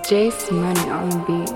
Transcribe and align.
Jace 0.00 0.50
Money 0.50 0.90
on 0.90 1.10
the 1.10 1.18
beat. 1.26 1.50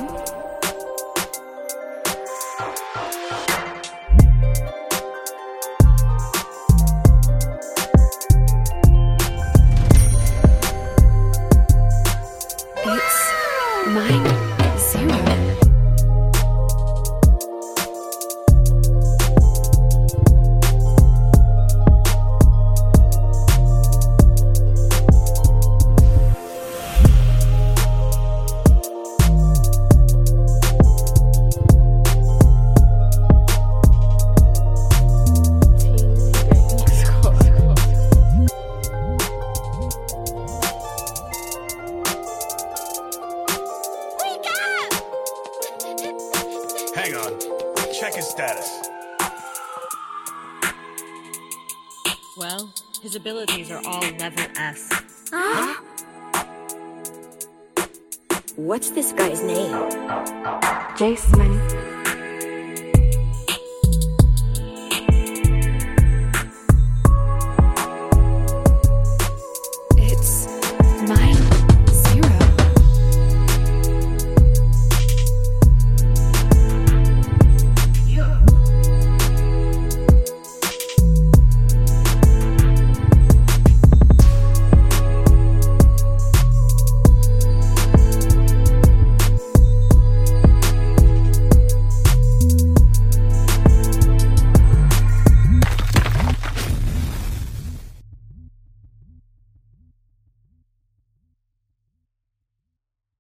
It's 12.89 13.33
mine 13.89 14.46
Hang 46.97 47.15
on. 47.15 47.39
Check 47.93 48.15
his 48.15 48.27
status. 48.27 48.89
Well, 52.39 52.73
his 53.03 53.15
abilities 53.15 53.71
are 53.71 53.83
all 53.87 54.01
level 54.01 54.47
S. 54.57 54.89
What's 58.57 58.89
this 58.93 59.13
guy's 59.13 59.43
name? 59.43 59.75
Jace 60.97 61.37
Money. 61.37 61.86